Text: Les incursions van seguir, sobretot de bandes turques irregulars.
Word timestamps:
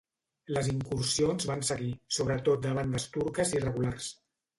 Les 0.55 0.67
incursions 0.69 1.45
van 1.49 1.61
seguir, 1.69 1.89
sobretot 2.17 2.63
de 2.63 2.73
bandes 2.79 3.05
turques 3.17 3.53
irregulars. 3.59 4.09